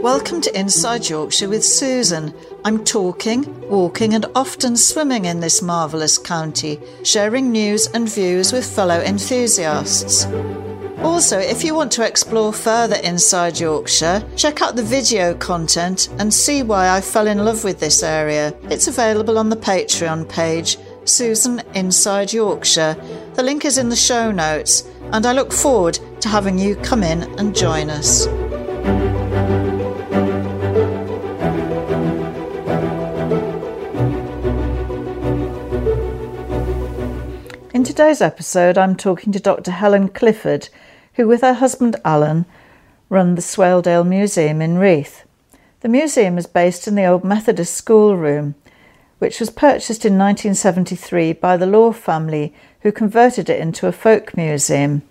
[0.00, 2.32] Welcome to Inside Yorkshire with Susan.
[2.64, 8.64] I'm talking, walking, and often swimming in this marvellous county, sharing news and views with
[8.64, 10.26] fellow enthusiasts.
[11.00, 16.32] Also, if you want to explore further inside Yorkshire, check out the video content and
[16.32, 18.54] see why I fell in love with this area.
[18.70, 22.96] It's available on the Patreon page, Susan Inside Yorkshire.
[23.34, 27.02] The link is in the show notes, and I look forward to having you come
[27.02, 28.26] in and join us.
[37.74, 39.72] In today's episode, I'm talking to Dr.
[39.72, 40.68] Helen Clifford,
[41.14, 42.46] who, with her husband Alan,
[43.08, 45.24] run the Swaledale Museum in Reeth.
[45.80, 48.54] The museum is based in the old Methodist schoolroom,
[49.18, 54.36] which was purchased in 1973 by the Law family, who converted it into a folk
[54.36, 55.02] museum.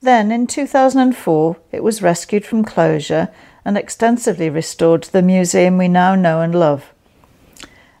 [0.00, 3.28] Then, in 2004, it was rescued from closure
[3.64, 6.92] and extensively restored to the museum we now know and love.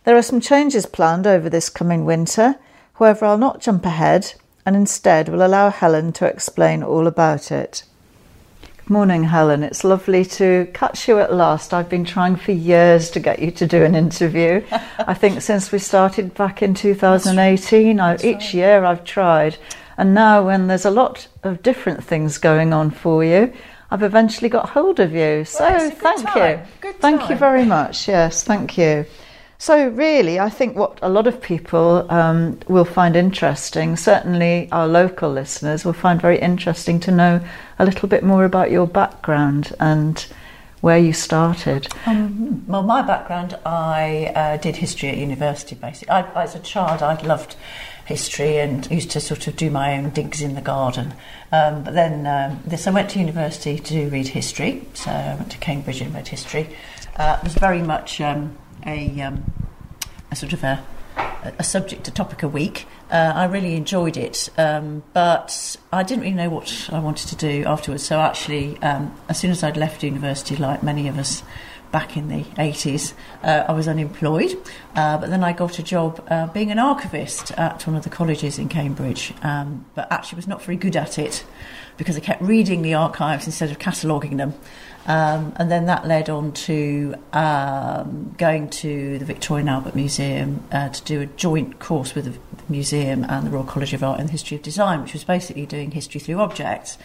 [0.04, 2.56] There are some changes planned over this coming winter
[2.98, 7.84] However, I'll not jump ahead and instead will allow Helen to explain all about it.
[8.78, 9.62] Good morning, Helen.
[9.62, 11.74] It's lovely to catch you at last.
[11.74, 14.64] I've been trying for years to get you to do an interview.
[14.98, 19.58] I think since we started back in 2018, I, each year I've tried.
[19.98, 23.52] And now, when there's a lot of different things going on for you,
[23.90, 25.44] I've eventually got hold of you.
[25.44, 26.58] So, well, thank time.
[26.58, 26.66] you.
[26.80, 27.30] Good thank time.
[27.30, 28.08] you very much.
[28.08, 29.06] Yes, thank you.
[29.58, 34.86] So, really, I think what a lot of people um, will find interesting, certainly our
[34.86, 37.40] local listeners, will find very interesting to know
[37.78, 40.26] a little bit more about your background and
[40.82, 41.88] where you started.
[42.04, 46.10] Um, well, my background, I uh, did history at university basically.
[46.10, 47.56] I, as a child, I loved
[48.06, 51.12] history and used to sort of do my own digs in the garden.
[51.50, 55.50] Um, but then, um, this, I went to university to read history, so I went
[55.50, 56.68] to Cambridge and read history.
[57.16, 59.52] Uh, it was very much um, a, um,
[60.30, 60.84] a sort of a,
[61.58, 62.86] a subject, a topic a week.
[63.10, 67.36] Uh, I really enjoyed it, um, but I didn't really know what I wanted to
[67.36, 68.04] do afterwards.
[68.04, 71.42] So actually, um, as soon as I'd left university, like many of us
[71.96, 74.54] back in the 80s, uh, I was unemployed.
[74.94, 78.10] Uh, but then I got a job uh, being an archivist at one of the
[78.10, 81.42] colleges in Cambridge, um, but actually was not very good at it
[81.96, 84.52] because I kept reading the archives instead of cataloguing them.
[85.06, 90.64] Um, and then that led on to um, going to the Victoria and Albert Museum
[90.72, 94.20] uh, to do a joint course with the museum and the Royal College of Art
[94.20, 96.98] and the History of Design, which was basically doing history through objects.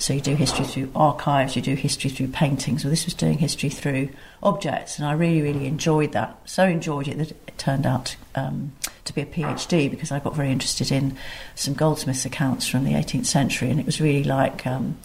[0.00, 2.84] So you do history through archives, you do history through paintings.
[2.84, 4.08] Well, this was doing history through
[4.42, 6.40] objects, and I really, really enjoyed that.
[6.46, 8.72] So enjoyed it that it turned out um,
[9.04, 11.18] to be a PhD because I got very interested in
[11.54, 14.66] some goldsmiths' accounts from the 18th century, and it was really like.
[14.66, 14.98] Um,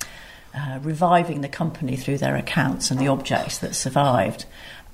[0.57, 4.45] uh, reviving the company through their accounts and the objects that survived.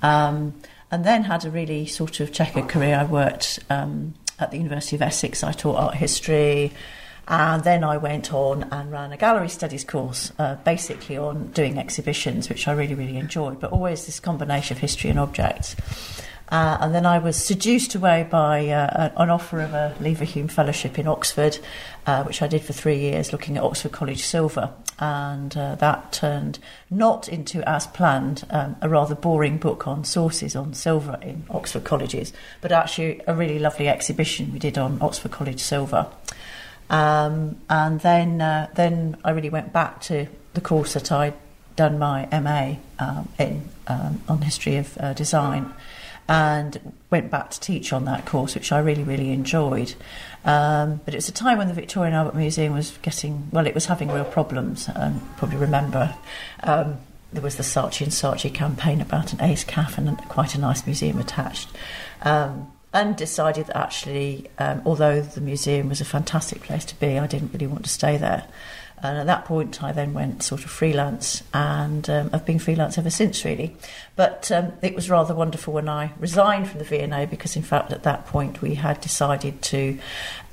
[0.01, 0.55] Um,
[0.89, 2.97] and then had a really sort of checkered career.
[2.97, 6.73] I worked um, at the University of Essex, I taught art history.
[7.27, 11.77] And then I went on and ran a gallery studies course, uh, basically on doing
[11.77, 15.75] exhibitions, which I really, really enjoyed, but always this combination of history and objects.
[16.51, 20.99] Uh, and then I was seduced away by uh, an offer of a Leverhulme Fellowship
[20.99, 21.57] in Oxford,
[22.05, 24.73] uh, which I did for three years, looking at Oxford College silver.
[24.99, 30.53] And uh, that turned not into, as planned, um, a rather boring book on sources
[30.53, 35.31] on silver in Oxford colleges, but actually a really lovely exhibition we did on Oxford
[35.31, 36.07] College silver.
[36.91, 41.33] Um, and then, uh, then I really went back to the course that I'd
[41.77, 45.73] done my MA um, in um, on history of uh, design
[46.27, 49.95] and went back to teach on that course, which I really, really enjoyed.
[50.45, 53.65] Um, but it was a time when the Victoria and Albert Museum was getting, well,
[53.65, 54.89] it was having real problems.
[54.93, 56.13] Um, probably remember
[56.63, 56.97] um,
[57.33, 60.85] there was the Saatchi and Saatchi campaign about an ace calf and quite a nice
[60.85, 61.69] museum attached.
[62.21, 67.17] Um, and decided that actually, um, although the museum was a fantastic place to be,
[67.17, 68.45] I didn't really want to stay there.
[69.03, 72.99] And at that point, I then went sort of freelance, and um, I've been freelance
[72.99, 73.75] ever since, really.
[74.15, 77.91] But um, it was rather wonderful when I resigned from the V&A because, in fact,
[77.91, 79.97] at that point, we had decided to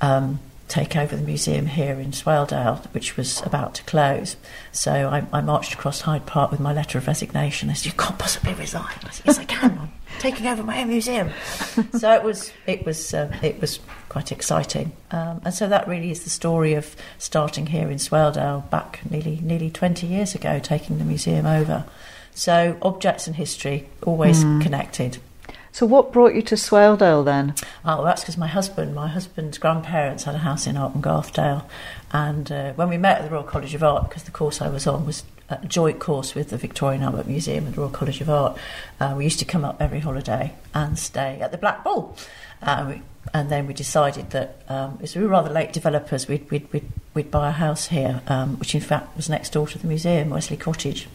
[0.01, 4.35] um, take over the museum here in Swaledale, which was about to close.
[4.71, 7.67] So I, I, marched across Hyde Park with my letter of resignation.
[7.67, 9.91] They said, "You can't possibly resign." I said, "Yes, I can.
[10.19, 11.31] Taking over my own museum."
[11.97, 13.79] so it was, it was, uh, it was
[14.09, 14.91] quite exciting.
[15.11, 19.39] Um, and so that really is the story of starting here in Swaledale back nearly
[19.41, 21.85] nearly 20 years ago, taking the museum over.
[22.33, 24.61] So objects and history always mm.
[24.61, 25.17] connected.
[25.71, 27.53] So, what brought you to Swaledale then?
[27.85, 31.63] Oh, that's because my husband, my husband's grandparents had a house in Arkengarthdale,
[32.11, 34.67] and uh, when we met at the Royal College of Art, because the course I
[34.67, 37.89] was on was a joint course with the Victoria and Albert Museum and the Royal
[37.89, 38.57] College of Art.
[38.99, 42.15] Uh, we used to come up every holiday and stay at the Black Bull.
[42.61, 43.01] Uh, we,
[43.33, 46.91] and then we decided that um, as we were rather late developers, we'd, we'd, we'd,
[47.13, 50.29] we'd buy a house here, um, which in fact was next door to the museum,
[50.29, 51.07] Wesley Cottage.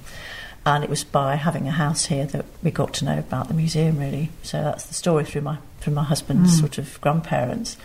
[0.66, 3.54] And it was by having a house here that we got to know about the
[3.54, 4.30] museum, really.
[4.42, 6.60] So that's the story through my through my husband's mm.
[6.60, 7.76] sort of grandparents,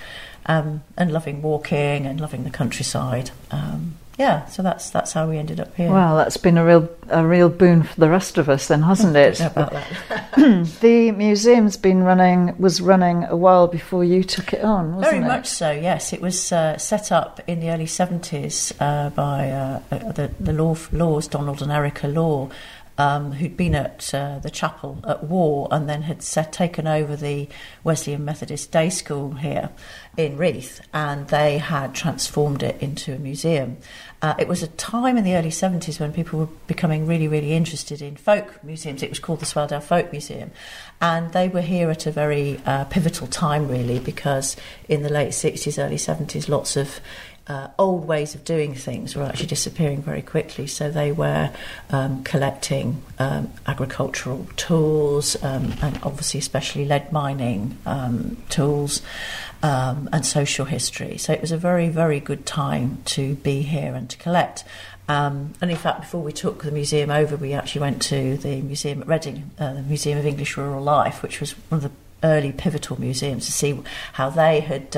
[0.45, 3.31] um, and loving walking and loving the countryside.
[3.52, 5.89] Um, yeah, so that's that's how we ended up here.
[5.89, 9.16] Well, that's been a real a real boon for the rest of us, then, hasn't
[9.16, 9.38] it?
[10.81, 15.18] the museum's been running was running a while before you took it on, wasn't Very
[15.18, 15.21] it?
[15.21, 15.71] Very much so.
[15.71, 20.51] Yes, it was uh, set up in the early seventies uh, by uh the the
[20.51, 22.50] law laws Donald and Erica Law
[23.00, 27.16] um, who'd been at uh, the chapel at War and then had set, taken over
[27.16, 27.48] the
[27.84, 29.69] Wesleyan Methodist Day School here
[30.18, 33.78] in Reeth, and they had transformed it into a museum.
[34.22, 37.54] Uh, it was a time in the early 70s when people were becoming really, really
[37.54, 39.02] interested in folk museums.
[39.02, 40.52] It was called the Swaledale Folk Museum,
[41.00, 44.57] and they were here at a very uh, pivotal time, really, because
[44.90, 47.00] in the late 60s, early 70s, lots of
[47.50, 50.68] uh, old ways of doing things were actually disappearing very quickly.
[50.68, 51.51] So they were
[51.90, 59.01] um, collecting um, agricultural tools um, and obviously, especially lead mining um, tools
[59.63, 61.18] um, and social history.
[61.18, 64.63] So it was a very, very good time to be here and to collect.
[65.07, 68.62] Um, and in fact, before we took the museum over, we actually went to the
[68.62, 71.92] museum at Reading, uh, the Museum of English Rural Life, which was one of the
[72.22, 73.81] early pivotal museums to see
[74.13, 74.95] how they had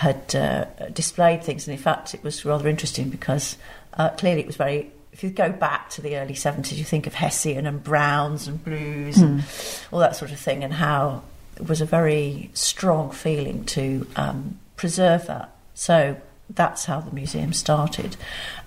[0.00, 0.64] had uh,
[0.94, 1.68] displayed things.
[1.68, 3.58] And in fact, it was rather interesting because
[3.94, 4.90] uh, clearly it was very.
[5.12, 8.64] If you go back to the early 70s, you think of Hessian and Browns and
[8.64, 9.22] blues mm.
[9.22, 9.94] and hmm.
[9.94, 11.22] all that sort of thing, and how
[11.56, 15.50] it was a very strong feeling to um, preserve that.
[15.74, 16.16] So
[16.48, 18.16] that's how the museum started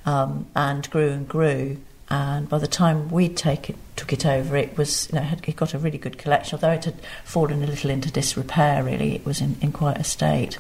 [0.06, 1.78] um, and grew and grew.
[2.10, 5.56] And by the time we take it, took it over, it was you know it
[5.56, 6.58] got a really good collection.
[6.58, 10.04] Although it had fallen a little into disrepair, really, it was in, in quite a
[10.04, 10.58] state.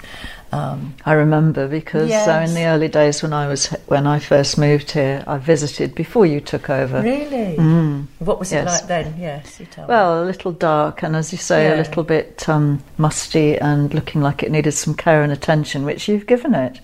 [0.52, 2.28] Um, I remember because yes.
[2.28, 5.96] uh, in the early days when I was when I first moved here, I visited
[5.96, 7.02] before you took over.
[7.02, 7.58] Really?
[7.58, 8.08] Mm.
[8.20, 9.16] What was it like then?
[9.20, 10.24] Yes, Well, me.
[10.24, 11.76] a little dark, and as you say, yeah.
[11.76, 16.08] a little bit um, musty, and looking like it needed some care and attention, which
[16.08, 16.80] you've given it.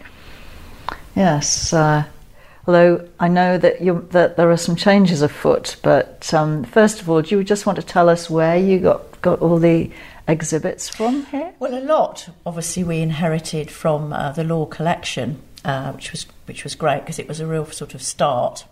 [1.15, 1.71] Yes.
[1.71, 2.03] Uh,
[2.67, 7.21] Although I know that, that there are some changes afoot, but um, first of all,
[7.21, 9.91] do you just want to tell us where you got, got all the
[10.27, 11.53] exhibits from here?
[11.59, 12.29] Well, a lot.
[12.45, 17.19] Obviously, we inherited from uh, the law collection, uh, which was which was great because
[17.19, 18.65] it was a real sort of start.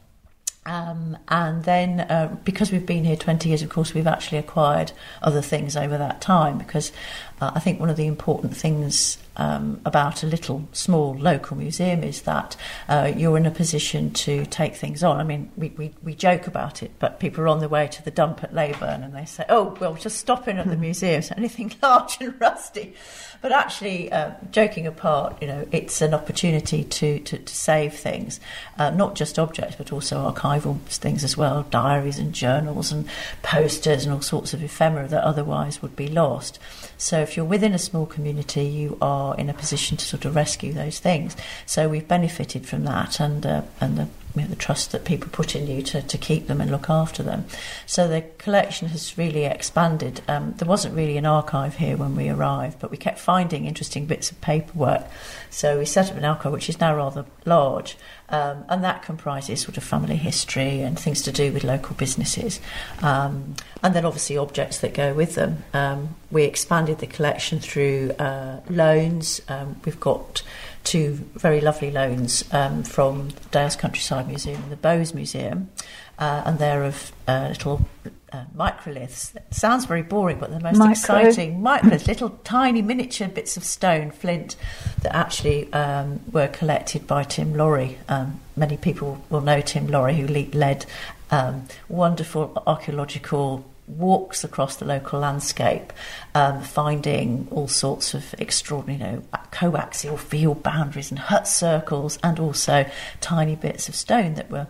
[0.67, 4.91] Um, and then, uh, because we've been here 20 years, of course, we've actually acquired
[5.21, 6.57] other things over that time.
[6.57, 6.91] Because
[7.39, 12.03] uh, I think one of the important things um, about a little small local museum
[12.03, 12.55] is that
[12.89, 15.19] uh, you're in a position to take things on.
[15.19, 18.03] I mean, we, we, we joke about it, but people are on their way to
[18.03, 20.81] the dump at Leyburn and they say, oh, well, just stop in at the hmm.
[20.81, 22.95] museum, so anything large and rusty.
[23.39, 28.39] But actually, uh, joking apart, you know, it's an opportunity to, to, to save things,
[28.79, 33.07] uh, not just objects, but also archival things as well, diaries and journals and
[33.43, 36.57] posters and all sorts of ephemera that otherwise would be lost.
[36.97, 40.35] So if you're within a small community, you are in a position to sort of
[40.35, 41.35] rescue those things.
[41.65, 45.29] So we've benefited from that and uh, and the you know, the trust that people
[45.31, 47.45] put in you to, to keep them and look after them.
[47.85, 50.21] So the collection has really expanded.
[50.27, 54.05] Um, there wasn't really an archive here when we arrived, but we kept finding interesting
[54.05, 55.05] bits of paperwork.
[55.49, 57.97] So we set up an archive, which is now rather large,
[58.29, 62.59] um, and that comprises sort of family history and things to do with local businesses,
[63.01, 65.63] um, and then obviously objects that go with them.
[65.73, 69.41] Um, we expanded the collection through uh, loans.
[69.47, 70.43] Um, we've got
[70.87, 75.69] two very lovely loans um, from Dales Countryside Museum and the Bowes Museum,
[76.17, 77.85] uh, and they're of uh, little
[78.31, 79.35] uh, microliths.
[79.35, 80.91] It sounds very boring, but the most Micro.
[80.91, 84.55] exciting microliths, little tiny miniature bits of stone, flint,
[85.01, 87.97] that actually um, were collected by Tim Laurie.
[88.07, 90.85] Um, many people will know Tim Laurie, who led
[91.31, 95.93] um, wonderful archaeological walks across the local landscape,
[96.35, 102.39] um, finding all sorts of extraordinary, you know, coaxial field boundaries and hut circles, and
[102.39, 102.85] also
[103.21, 104.67] tiny bits of stone that were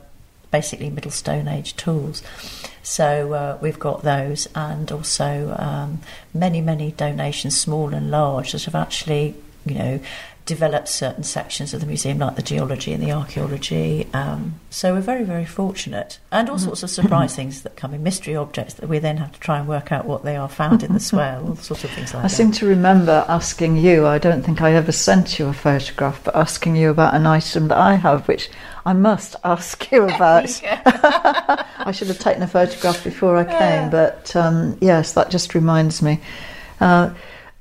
[0.52, 2.24] basically Middle Stone Age tools.
[2.84, 6.00] So uh, we've got those, and also um,
[6.34, 10.00] many, many donations, small and large, that have actually, you know,
[10.48, 14.08] developed certain sections of the museum, like the geology and the archaeology.
[14.14, 16.20] Um, so we're very, very fortunate.
[16.32, 19.34] And all sorts of surprise things that come in, mystery objects that we then have
[19.34, 21.92] to try and work out what they are found in the swell, all sorts of
[21.92, 22.34] things like I that.
[22.34, 26.36] seem to remember asking you, I don't think I ever sent you a photograph, but
[26.36, 28.50] asking you about an item that I have, which
[28.86, 30.62] I must ask you about.
[30.64, 36.02] I should have taken a photograph before I came, but um, yes, that just reminds
[36.02, 36.22] me.
[36.80, 37.14] Uh,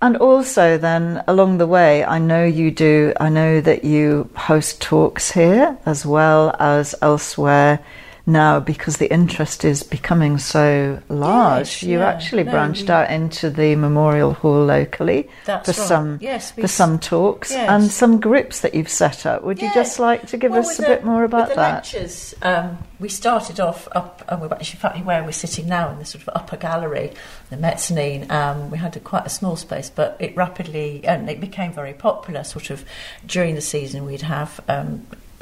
[0.02, 4.80] and also, then along the way, I know you do, I know that you host
[4.82, 7.80] talks here as well as elsewhere
[8.28, 11.66] now because the interest is becoming so large.
[11.68, 12.08] Yes, you yeah.
[12.08, 15.88] actually No, branched we- out into the Memorial Hall locally That's for right.
[15.88, 17.68] some Yes, we for some talks yes.
[17.70, 19.44] and some groups that you've set up.
[19.44, 21.74] Would you just like to give Well, us a with bit more about the that?
[21.74, 26.04] lectures, um, we started off up, and we're actually where we're sitting now in the
[26.04, 27.12] sort of upper gallery,
[27.50, 28.30] the mezzanine.
[28.30, 31.92] Um, we had a, quite a small space, but it rapidly and it became very
[31.92, 32.42] popular.
[32.42, 32.84] Sort of
[33.26, 34.60] during the season, we'd have.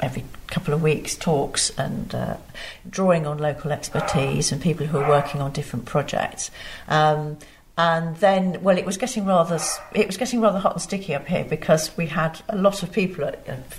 [0.01, 2.37] Every couple of weeks, talks and uh,
[2.89, 6.51] drawing on local expertise and people who are working on different projects.
[6.87, 7.37] Um,
[7.77, 9.59] and then, well, it was getting rather
[9.93, 12.91] it was getting rather hot and sticky up here because we had a lot of
[12.91, 13.31] people, uh,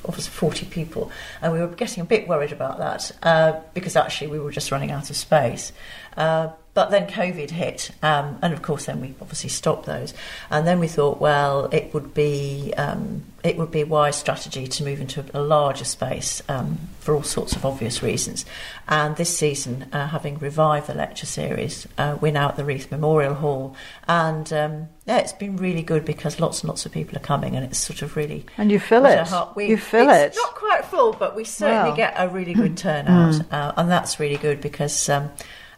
[0.05, 4.27] obviously forty people, and we were getting a bit worried about that uh, because actually
[4.27, 5.73] we were just running out of space.
[6.17, 10.13] Uh, but then COVID hit, um, and of course, then we obviously stopped those.
[10.51, 14.67] And then we thought, well, it would be um, it would be a wise strategy
[14.67, 18.45] to move into a larger space um, for all sorts of obvious reasons.
[18.89, 22.91] And this season, uh, having revived the lecture series, uh, we're now at the Reeth
[22.91, 23.75] Memorial Hall,
[24.07, 27.57] and um, yeah, it's been really good because lots and lots of people are coming,
[27.57, 29.27] and it's sort of really And you fill it.
[29.57, 30.41] we- you fill it's it.
[30.45, 31.97] Not quite full, but we certainly Wow.
[31.97, 35.31] get a really good turnout, uh, and that's really good because um,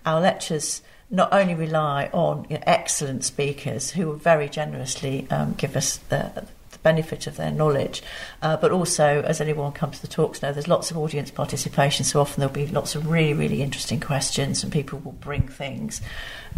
[0.04, 5.54] our lectures not only rely on you know, excellent speakers who will very generously um,
[5.54, 8.02] give us the, the benefit of their knowledge,
[8.42, 12.04] uh, but also, as anyone comes to the talks know, there's lots of audience participation.
[12.04, 16.00] So often there'll be lots of really, really interesting questions, and people will bring things.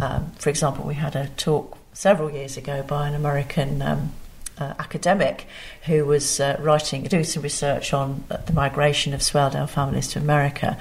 [0.01, 3.83] Um, for example, we had a talk several years ago by an American.
[3.83, 4.13] Um,
[4.59, 5.47] uh, academic
[5.87, 10.19] who was uh, writing, doing some research on uh, the migration of Swaledale families to
[10.19, 10.77] America.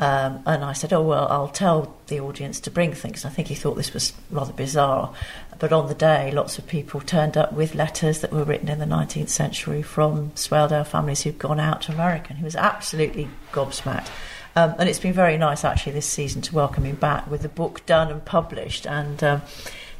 [0.00, 3.24] Um, and I said, Oh, well, I'll tell the audience to bring things.
[3.24, 5.14] I think he thought this was rather bizarre.
[5.58, 8.80] But on the day, lots of people turned up with letters that were written in
[8.80, 12.26] the 19th century from Swaledale families who'd gone out to America.
[12.30, 14.10] And he was absolutely gobsmacked.
[14.56, 17.48] Um, and it's been very nice actually this season to welcome him back with the
[17.48, 18.86] book done and published.
[18.86, 19.42] And um,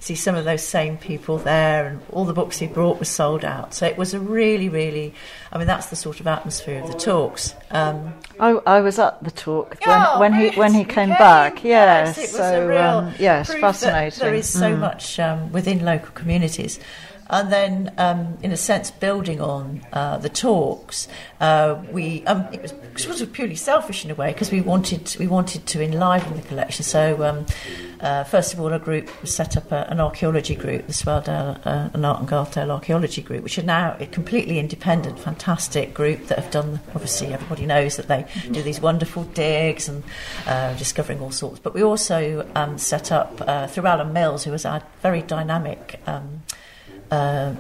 [0.04, 3.42] see some of those same people there, and all the books he brought were sold
[3.44, 3.72] out.
[3.72, 5.14] So it was a really, really,
[5.50, 7.54] I mean, that's the sort of atmosphere of the talks.
[7.70, 11.16] Um, I, I was at the talk Oh, when, when he when he came came.
[11.18, 11.64] back.
[11.64, 14.18] Yes, it was so a real um, yes, fascinating.
[14.20, 14.80] There is so Mm.
[14.80, 16.78] much um, within local communities.
[17.34, 21.08] And then, um, in a sense, building on uh, the talks,
[21.40, 22.72] uh, we um, it was
[23.02, 26.42] sort of purely selfish in a way because we wanted we wanted to enliven the
[26.42, 26.84] collection.
[26.84, 27.46] So, um,
[27.98, 31.90] uh, first of all, a group set up a, an archaeology group, the Swaledale uh,
[31.92, 36.78] and Arkengarthdale Archaeology Group, which are now a completely independent, fantastic group that have done.
[36.94, 40.04] Obviously, everybody knows that they do these wonderful digs and
[40.46, 41.58] uh, discovering all sorts.
[41.58, 46.00] But we also um, set up uh, through Alan Mills, who was our very dynamic.
[46.06, 46.44] Um,
[47.10, 47.54] uh,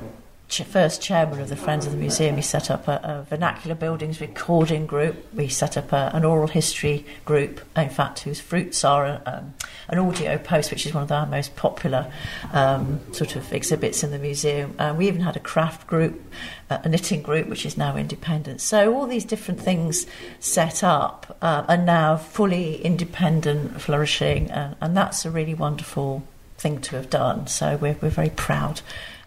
[0.62, 4.20] first chairman of the Friends of the Museum, he set up a, a vernacular buildings
[4.20, 5.16] recording group.
[5.34, 9.54] We set up a, an oral history group, in fact, whose fruits are um,
[9.88, 12.12] an audio post, which is one of our most popular
[12.52, 14.76] um, sort of exhibits in the museum.
[14.78, 16.22] Uh, we even had a craft group,
[16.70, 18.60] uh, a knitting group, which is now independent.
[18.60, 20.06] So all these different things
[20.38, 26.22] set up uh, are now fully independent, flourishing, and, and that's a really wonderful
[26.58, 27.46] thing to have done.
[27.48, 28.80] So we're, we're very proud.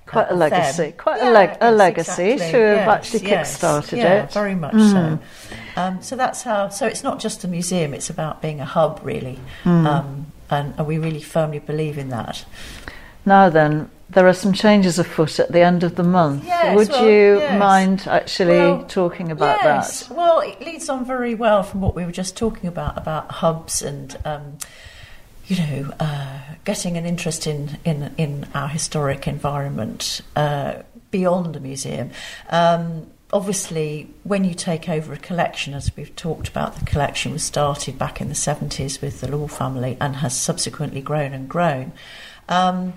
[0.08, 0.94] Quite a legacy, them.
[0.98, 2.52] quite a leg- a legacy exactly.
[2.60, 3.50] to have Yes, actually yes.
[3.52, 4.32] kick-started yeah, it.
[4.34, 4.92] very much Mm.
[4.92, 5.20] so.
[5.82, 6.70] Um, so that's how.
[6.70, 9.40] So it's not just a museum; it's about being a hub, really.
[9.64, 9.86] Mm.
[9.86, 12.46] Um, and, and we really firmly believe in that.
[13.26, 16.46] Now then, there are some changes afoot at the end of the month.
[16.46, 17.60] Yes, Would well, you yes.
[17.60, 20.08] mind actually Well, talking about yes.
[20.08, 20.16] that?
[20.16, 23.82] Well, it leads on very well from what we were just talking about about hubs
[23.82, 24.18] and.
[24.24, 24.58] Um,
[25.48, 31.60] you know, uh, getting an interest in, in, in our historic environment uh, beyond a
[31.60, 32.12] museum.
[32.50, 37.44] Um, obviously, when you take over a collection, as we've talked about, the collection was
[37.44, 41.94] started back in the 70s with the Law family and has subsequently grown and grown.
[42.50, 42.94] Um,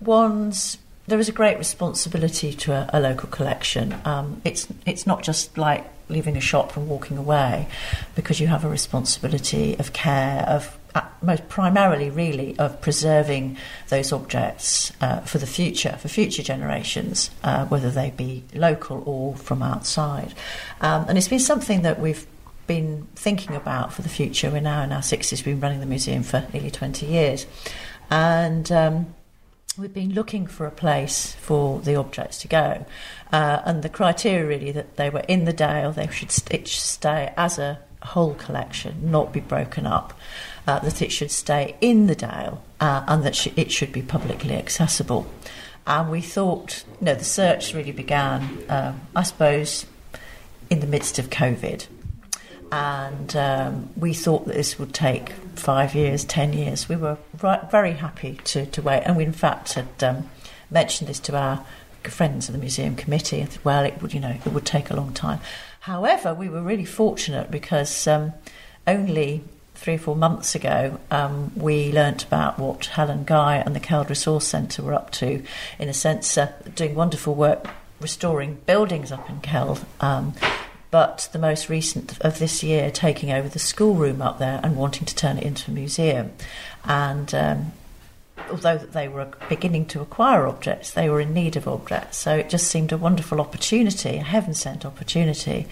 [0.00, 3.94] one's there is a great responsibility to a, a local collection.
[4.06, 7.68] Um, it's it's not just like leaving a shop and walking away,
[8.14, 10.78] because you have a responsibility of care of
[11.22, 13.56] most primarily, really, of preserving
[13.88, 19.34] those objects uh, for the future, for future generations, uh, whether they be local or
[19.36, 20.34] from outside.
[20.80, 22.26] Um, and it's been something that we've
[22.66, 24.50] been thinking about for the future.
[24.50, 27.46] We're now in our 60s, we've been running the museum for nearly 20 years.
[28.10, 29.14] And um,
[29.76, 32.86] we've been looking for a place for the objects to go.
[33.32, 37.58] Uh, and the criteria really that they were in the Dale, they should stay as
[37.58, 40.14] a whole collection, not be broken up
[40.66, 44.02] uh, that it should stay in the Dale uh, and that sh- it should be
[44.02, 45.26] publicly accessible.
[45.86, 49.86] And we thought, you know, the search really began, um, I suppose,
[50.70, 51.86] in the midst of COVID.
[52.72, 56.88] And um, we thought that this would take five years, ten years.
[56.88, 59.02] We were very happy to, to wait.
[59.04, 60.30] And we, in fact, had um,
[60.70, 61.64] mentioned this to our
[62.02, 64.96] friends of the museum committee and well, it would, you know, it would take a
[64.96, 65.40] long time.
[65.80, 68.32] However, we were really fortunate because um,
[68.86, 69.44] only
[69.74, 74.08] three or four months ago, um, we learnt about what Helen Guy and the Keld
[74.08, 75.42] Resource Centre were up to,
[75.78, 77.66] in a sense, uh, doing wonderful work
[78.00, 79.84] restoring buildings up in Keld.
[80.00, 80.34] Um,
[80.90, 85.06] but the most recent of this year taking over the schoolroom up there and wanting
[85.06, 86.32] to turn it into a museum.
[86.84, 87.72] And um,
[88.50, 92.18] although they were beginning to acquire objects, they were in need of objects.
[92.18, 95.66] So it just seemed a wonderful opportunity, a heaven sent opportunity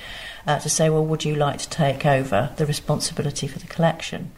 [0.47, 4.33] uh, to say, well, would you like to take over the responsibility for the collection?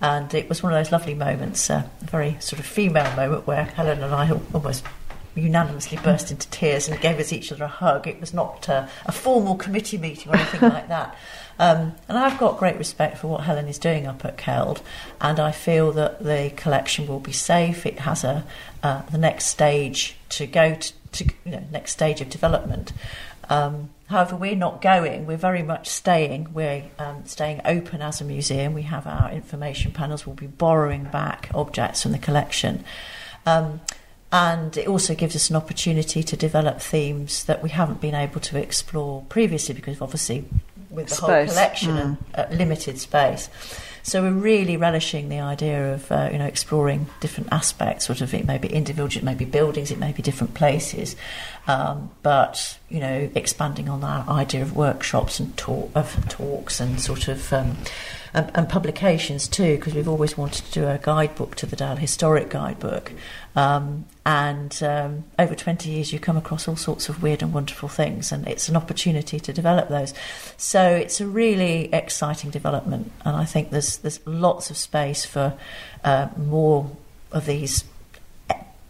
[0.00, 3.46] And it was one of those lovely moments, uh, a very sort of female moment
[3.46, 4.84] where Helen and I almost
[5.38, 8.06] unanimously burst into tears and gave us each other a hug.
[8.06, 11.16] It was not uh, a formal committee meeting or anything like that.
[11.58, 14.80] Um, and I've got great respect for what Helen is doing up at Keld,
[15.20, 17.84] and I feel that the collection will be safe.
[17.84, 18.44] It has a
[18.82, 22.92] uh, the next stage to go to, to you know, next stage of development.
[23.50, 25.26] Um, However, we're not going.
[25.26, 26.54] We're very much staying.
[26.54, 28.72] We're um, staying open as a museum.
[28.72, 30.26] We have our information panels.
[30.26, 32.84] We'll be borrowing back objects from the collection.
[33.44, 33.80] Um,
[34.30, 38.40] and it also gives us an opportunity to develop themes that we haven't been able
[38.40, 40.44] to explore previously because obviously
[40.90, 41.26] with the space.
[41.28, 42.00] whole collection mm.
[42.00, 43.48] and uh, limited space.
[44.02, 48.06] So we're really relishing the idea of uh, you know exploring different aspects.
[48.06, 51.14] Sort of it may be individual, it may be buildings, it may be different places,
[51.66, 57.00] um, but you know expanding on that idea of workshops and talk of talks and
[57.00, 57.52] sort of.
[57.52, 57.76] Um,
[58.34, 61.96] and, and, publications too, because we've always wanted to do a guidebook to the Dale
[61.96, 63.12] historic guidebook,
[63.56, 67.88] um, and um, over 20 years, you come across all sorts of weird and wonderful
[67.88, 70.14] things, and it's an opportunity to develop those.
[70.56, 75.54] So it's a really exciting development, and I think there's there's lots of space for
[76.04, 76.90] uh, more
[77.32, 77.84] of these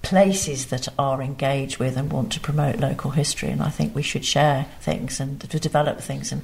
[0.02, 3.50] places that are engaged with and want to promote local history.
[3.50, 6.42] And I think we should share things and to develop things and.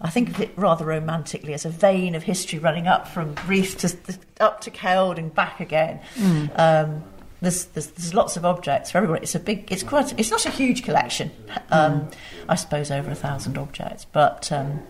[0.00, 3.78] I think of it rather romantically as a vein of history running up from Reeth
[3.78, 6.00] to up to Keld and back again.
[6.16, 6.58] Mm.
[6.58, 7.04] Um,
[7.40, 9.22] there's, there's, there's lots of objects for everyone.
[9.22, 11.30] It's a big, it's quite, it's not a huge collection.
[11.70, 12.14] Um, mm.
[12.48, 14.82] I suppose over a thousand objects, but um,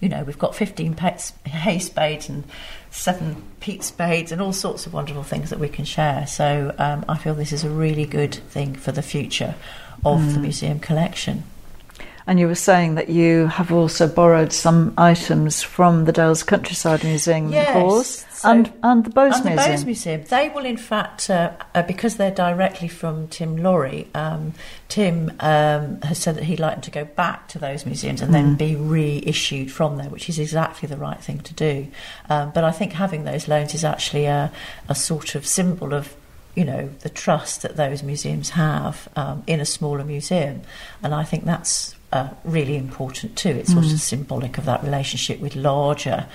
[0.00, 2.44] you know we've got 15 pets, hay spades and
[2.90, 6.26] seven peat spades and all sorts of wonderful things that we can share.
[6.26, 9.54] So um, I feel this is a really good thing for the future
[10.04, 10.34] of mm.
[10.34, 11.44] the museum collection.
[12.26, 17.02] And you were saying that you have also borrowed some items from the Dales Countryside
[17.02, 19.56] Museum, yes, of course, so and, and the Bowes and Museum.
[19.56, 20.24] the Bowes Museum.
[20.24, 24.54] They will, in fact, uh, uh, because they're directly from Tim Laurie, um,
[24.88, 28.30] Tim um, has said that he'd like them to go back to those museums and
[28.30, 28.34] mm.
[28.34, 31.88] then be reissued from there, which is exactly the right thing to do.
[32.28, 34.52] Um, but I think having those loans is actually a,
[34.88, 36.14] a sort of symbol of
[36.54, 40.62] you know the trust that those museums have um, in a smaller museum,
[41.02, 43.50] and I think that's uh, really important too.
[43.50, 43.92] It's sort mm.
[43.92, 46.26] of symbolic of that relationship with larger,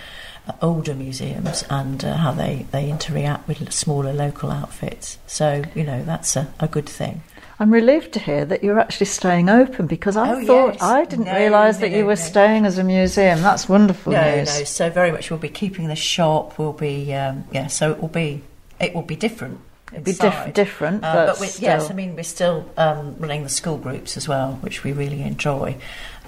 [0.47, 5.17] uh, older museums and uh, how they, they interact with smaller local outfits.
[5.27, 7.23] So, you know, that's a, a good thing.
[7.57, 10.81] I'm relieved to hear that you're actually staying open because I oh, thought yes.
[10.81, 13.41] I didn't no, realise no, that you were staying as a museum.
[13.41, 14.59] That's wonderful no, news.
[14.59, 16.59] No, so very much we'll be keeping the shop.
[16.59, 18.41] We'll be um, yeah, so it will be
[18.77, 19.61] it will be different
[19.95, 23.49] It'd be diff- different, uh, but, but yes, I mean we're still um, running the
[23.49, 25.77] school groups as well, which we really enjoy.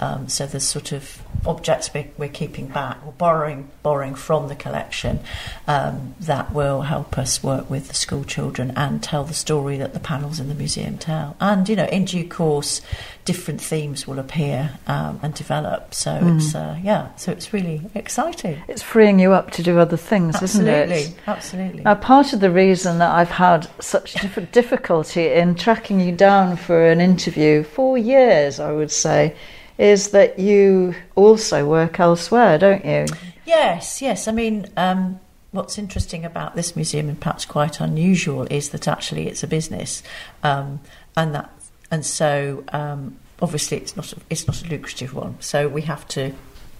[0.00, 4.54] Um, so there's sort of objects we're, we're, keeping back or borrowing borrowing from the
[4.54, 5.20] collection
[5.66, 9.94] um, that will help us work with the school children and tell the story that
[9.94, 11.36] the panels in the museum tell.
[11.40, 12.80] And you know, in due course,
[13.24, 15.94] different themes will appear um, and develop.
[15.94, 16.36] So mm.
[16.36, 18.62] it's uh, yeah, so it's really exciting.
[18.68, 21.20] It's freeing you up to do other things, absolutely, isn't it?
[21.26, 21.82] Absolutely.
[21.82, 24.14] Now, part of the reason that I've had such
[24.52, 29.34] difficulty in tracking you down for an interview for years, I would say
[29.78, 33.06] is that you also work elsewhere, don't you?
[33.46, 34.28] Yes, yes.
[34.28, 35.20] I mean, um,
[35.52, 40.02] what's interesting about this museum, and perhaps quite unusual, is that actually it's a business,
[40.42, 40.80] um,
[41.16, 41.50] and that
[41.90, 45.36] and so um, obviously it's not a, it's not a lucrative one.
[45.40, 46.32] So we have to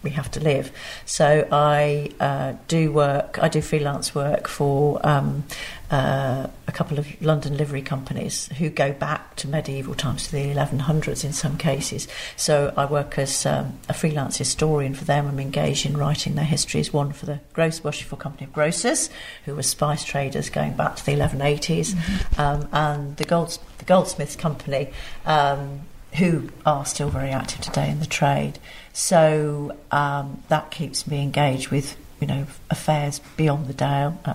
[0.03, 0.71] we have to live.
[1.07, 3.39] So I uh, do work.
[3.41, 5.45] I do freelance work for um,
[5.91, 10.55] uh, a couple of London livery companies who go back to medieval times, to the
[10.55, 12.07] 1100s in some cases.
[12.37, 15.27] So I work as um, a freelance historian for them.
[15.27, 16.93] I'm engaged in writing their histories.
[16.93, 19.09] One for the Gross Worshipful Company of Grocers,
[19.45, 22.41] who were spice traders going back to the 1180s, mm-hmm.
[22.41, 24.91] um, and the Golds- the Goldsmiths Company.
[25.25, 25.81] Um,
[26.15, 28.59] who are still very active today in the trade.
[28.93, 34.35] So um, that keeps me engaged with, you know, affairs beyond the Dale, uh,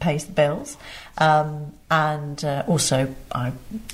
[0.00, 0.76] pays the bills.
[1.18, 3.52] Um, and uh, also, I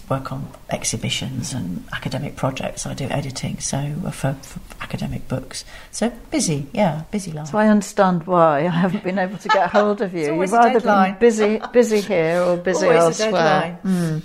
[0.08, 2.86] work on exhibitions and academic projects.
[2.86, 5.64] I do editing, so uh, for, for, academic books.
[5.90, 7.48] So busy, yeah, busy life.
[7.48, 10.40] So I understand why I haven't been able to get hold of you.
[10.40, 11.12] You've either deadline.
[11.12, 13.78] been busy, busy here or busy always elsewhere.
[13.84, 14.22] Mm.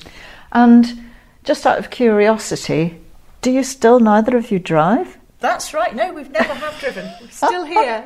[0.52, 1.02] And
[1.44, 3.00] just out of curiosity,
[3.42, 5.18] do you still neither of you drive?
[5.40, 5.96] That's right.
[5.96, 7.12] No, we've never have driven.
[7.20, 8.06] We're still here.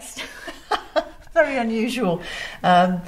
[1.34, 2.22] Very unusual.
[2.64, 3.02] Um,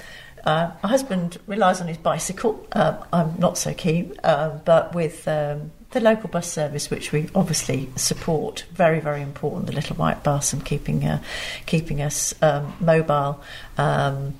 [0.47, 2.65] uh, my husband relies on his bicycle.
[2.71, 7.29] Um, I'm not so keen, uh, but with um, the local bus service, which we
[7.35, 9.65] obviously support, very very important.
[9.67, 11.21] The little white bus and keeping uh,
[11.65, 13.43] keeping us um, mobile.
[13.77, 14.35] Um,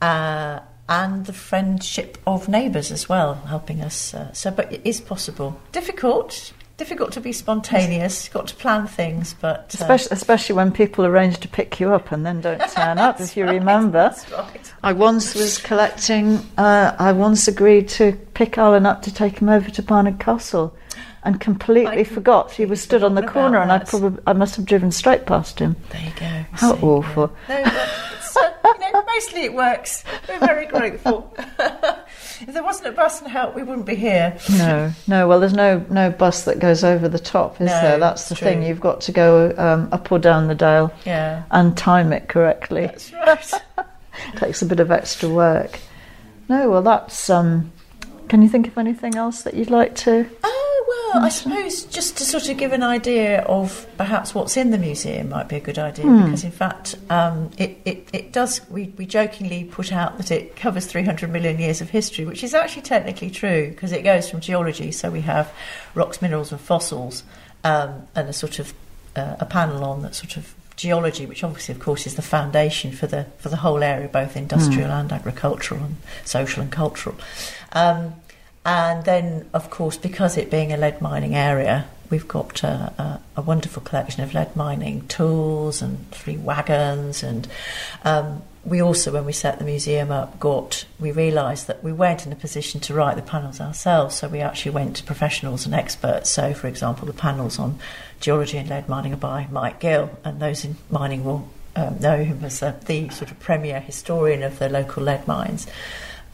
[0.00, 4.14] uh, and the friendship of neighbours as well, helping us.
[4.14, 5.60] Uh, so, but it is possible.
[5.72, 8.24] Difficult, difficult to be spontaneous.
[8.24, 11.92] You've Got to plan things, but uh, especially, especially, when people arrange to pick you
[11.92, 13.20] up and then don't turn up.
[13.20, 14.72] if you right, remember, right.
[14.82, 16.38] I once was collecting.
[16.56, 20.74] Uh, I once agreed to pick Alan up to take him over to Barnard Castle,
[21.22, 24.56] and completely I forgot he was stood on the corner, and I probably I must
[24.56, 25.76] have driven straight past him.
[25.90, 26.44] There you go.
[26.52, 27.30] How See, awful!
[27.46, 27.62] Yeah.
[27.62, 30.02] No, but uh, you know, mostly it works.
[30.26, 31.36] We're very grateful.
[32.40, 34.36] if there wasn't a bus and help, we wouldn't be here.
[34.58, 35.28] No, no.
[35.28, 37.98] Well, there's no no bus that goes over the top, is No, there?
[37.98, 38.62] That's the it's thing.
[38.62, 42.86] You've got to go um, up or down the Dale Yeah, and time it correctly.
[42.86, 43.86] that's right.
[44.36, 45.78] takes a bit of extra work.
[46.48, 47.30] No, well, that's.
[47.30, 47.72] Um,
[48.28, 50.28] can you think of anything else that you'd like to?
[50.44, 50.59] Oh,
[51.12, 54.78] well, I suppose just to sort of give an idea of perhaps what's in the
[54.78, 56.24] museum might be a good idea Hmm.
[56.24, 58.60] because, in fact, um, it, it, it does.
[58.70, 62.54] We, we jokingly put out that it covers 300 million years of history, which is
[62.54, 64.92] actually technically true because it goes from geology.
[64.92, 65.52] So we have
[65.94, 67.22] rocks, minerals, and fossils,
[67.64, 68.72] um, and a sort of
[69.16, 72.92] uh, a panel on that sort of geology, which obviously, of course, is the foundation
[72.92, 77.16] for the for the whole area, both industrial and agricultural and social and cultural.
[77.72, 78.14] Um,
[78.64, 83.20] and then, of course, because it being a lead mining area, we've got uh, a,
[83.36, 87.22] a wonderful collection of lead mining tools and three wagons.
[87.22, 87.48] And
[88.04, 92.26] um, we also, when we set the museum up, got we realised that we weren't
[92.26, 95.74] in a position to write the panels ourselves, so we actually went to professionals and
[95.74, 96.28] experts.
[96.28, 97.78] So, for example, the panels on
[98.20, 102.22] geology and lead mining are by Mike Gill, and those in mining will um, know
[102.22, 105.66] him as the sort of premier historian of the local lead mines.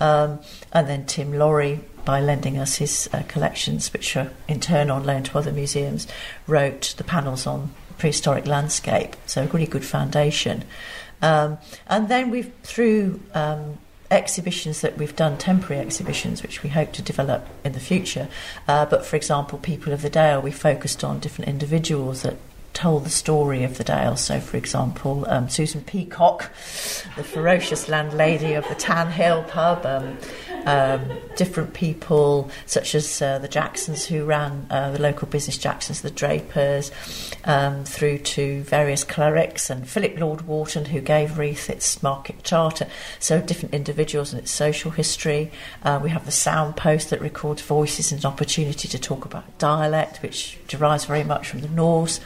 [0.00, 0.40] Um,
[0.72, 5.04] and then Tim Laurie, by lending us his uh, collections, which are in turn on
[5.04, 6.06] loan to other museums,
[6.46, 9.16] wrote the panels on prehistoric landscape.
[9.26, 10.64] So a really good foundation.
[11.20, 13.78] Um, and then we've through um,
[14.10, 18.28] exhibitions that we've done, temporary exhibitions, which we hope to develop in the future.
[18.68, 22.36] Uh, but for example, People of the Dale, we focused on different individuals that
[22.76, 24.16] told the story of the Dale.
[24.16, 26.52] So, for example, um, Susan Peacock,
[27.16, 30.18] the ferocious landlady of the Tan Hill pub, um,
[30.66, 36.02] um, different people such as uh, the Jacksons who ran uh, the local business Jacksons,
[36.02, 36.90] the Drapers,
[37.44, 42.86] um, through to various clerics and Philip Lord Wharton who gave Reeth its market charter.
[43.20, 45.50] So, different individuals and its social history.
[45.82, 49.58] Uh, we have the sound post that records voices and an opportunity to talk about
[49.58, 52.20] dialect, which derives very much from the Norse.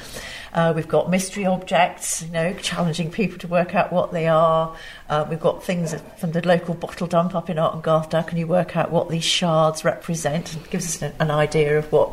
[0.52, 4.76] Uh, we've got mystery objects, you know, challenging people to work out what they are.
[5.08, 8.26] Uh, we've got things from the local bottle dump up in Arkengarth.
[8.26, 10.56] Can you work out what these shards represent?
[10.56, 12.10] It gives us an, an idea of what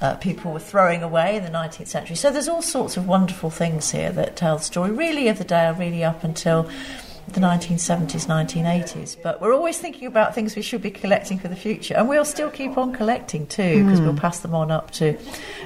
[0.00, 2.16] uh, people were throwing away in the 19th century.
[2.16, 5.44] So there's all sorts of wonderful things here that tell the story, really, of the
[5.44, 6.70] Dale, really up until
[7.28, 9.16] the 1970s, 1980s.
[9.22, 12.24] But we're always thinking about things we should be collecting for the future, and we'll
[12.24, 15.16] still keep on collecting too, because we'll pass them on up to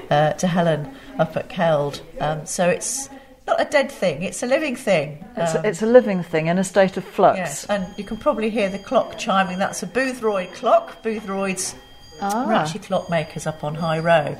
[0.09, 2.01] uh, to Helen up at Keld.
[2.21, 3.09] Um, so it's
[3.47, 5.23] not a dead thing; it's a living thing.
[5.37, 7.37] It's, Um, a, it's a living thing in a state of flux.
[7.37, 9.57] Yes, and you can probably hear the clock chiming.
[9.59, 11.01] That's a Boothroyd clock.
[11.03, 11.75] Boothroyd's
[12.19, 12.45] Ah.
[12.47, 14.35] we're actually clockmakers up on High Row,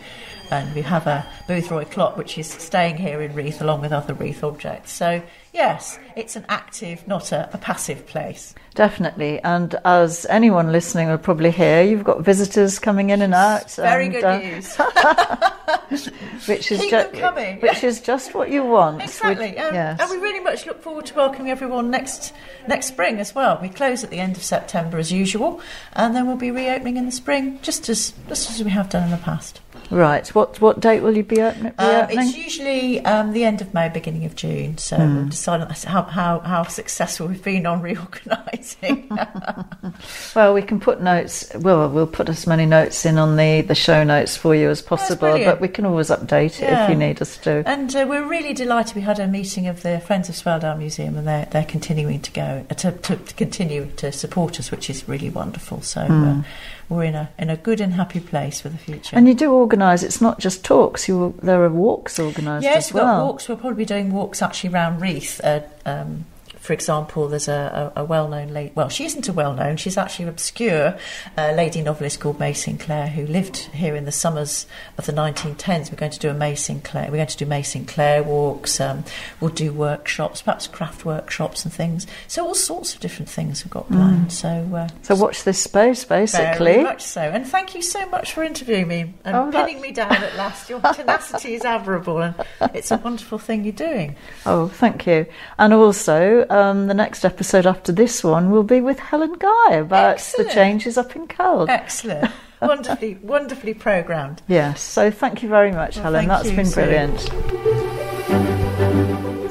[0.50, 4.16] and we have a Boothroyd clock which is staying here in Reeth along with other
[4.16, 4.92] Reeth objects.
[4.92, 5.22] So
[5.58, 8.54] yes, it's an active, not a, a passive place.
[8.76, 9.40] Definitely.
[9.42, 13.72] And as anyone listening will probably hear, you've got visitors coming in and out.
[13.72, 14.78] Very and, good uh, news.
[16.48, 19.02] which is just which is just what you want.
[19.02, 20.00] Exactly, um, yes.
[20.00, 22.34] and we really much look forward to welcoming everyone next
[22.68, 23.58] next spring as well.
[23.62, 25.62] We close at the end of September as usual,
[25.94, 29.04] and then we'll be reopening in the spring, just as just as we have done
[29.04, 29.62] in the past.
[29.90, 30.28] Right.
[30.36, 33.90] What what date will you be open, Um, it's usually um, the end of May,
[33.90, 34.78] beginning of June.
[34.78, 35.16] So Hmm.
[35.16, 39.10] we'll decide on how, how how successful we've been on reorganising.
[40.36, 41.52] well, we can put notes.
[41.56, 44.82] Well, we'll put as many notes in on the, the show notes for you as
[44.82, 45.46] possible, brilliant.
[45.46, 46.84] but we can always update it Yeah.
[46.86, 47.64] if you need us to.
[47.66, 48.96] And uh, we're really delighted.
[48.96, 52.32] We had a meeting of the Friends of Swaledale Museum, and they're they're continuing to
[52.32, 55.82] go uh, to, to, continue to support us, which is really wonderful.
[55.82, 56.44] So uh,
[56.90, 59.16] we're in a in a good and happy place for the future.
[59.16, 60.04] And you do organise.
[60.04, 61.08] It's not just talks.
[61.08, 63.20] You there are walks organised yes, as we've well.
[63.20, 63.48] got walks.
[63.48, 65.42] We'll probably be doing walks actually around Reeth.
[65.44, 66.26] Uh, um,
[66.68, 68.74] for example, there's a, a, a well-known lady.
[68.76, 69.78] Well, she isn't a well-known.
[69.78, 70.98] She's actually an obscure
[71.38, 75.90] uh, lady novelist called May Sinclair, who lived here in the summers of the 1910s.
[75.90, 77.06] We're going to do a May Sinclair.
[77.10, 78.82] We're going to do May Sinclair walks.
[78.82, 79.06] Um,
[79.40, 82.06] we'll do workshops, perhaps craft workshops and things.
[82.28, 84.34] So all sorts of different things we've got planned.
[84.34, 84.50] So.
[84.76, 86.74] Uh, So watch this space, basically.
[86.74, 87.22] very much so.
[87.22, 90.70] And thank you so much for interviewing me and Oh, pinning me down at last.
[90.70, 92.36] Your tenacity is admirable and
[92.74, 94.18] it's a wonderful thing you're doing.
[94.46, 95.28] Oh, thank you.
[95.58, 100.16] And also, um, the next episode after this one will be with Helen Guy about
[100.16, 100.50] Excellent.
[100.50, 101.70] the changes up in Keld.
[101.70, 102.32] Excellent.
[102.62, 104.42] wonderfully, wonderfully programmed.
[104.48, 104.82] Yes.
[104.82, 106.28] So thank you very much, Well, Helen.
[106.28, 106.74] thank That's you, been Sue.
[106.76, 107.20] brilliant.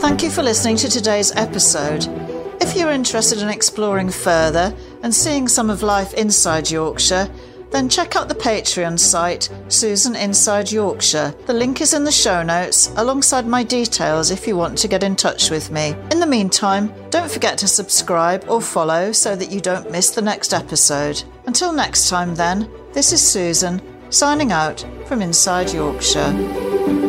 [0.00, 2.06] Thank you for listening to today's episode.
[2.60, 7.28] If you're interested in exploring further and seeing some of life inside Yorkshire,
[7.70, 11.34] then check out the Patreon site, Susan Inside Yorkshire.
[11.46, 15.02] The link is in the show notes, alongside my details if you want to get
[15.02, 15.94] in touch with me.
[16.10, 20.22] In the meantime, don't forget to subscribe or follow so that you don't miss the
[20.22, 21.22] next episode.
[21.46, 27.05] Until next time, then, this is Susan, signing out from Inside Yorkshire.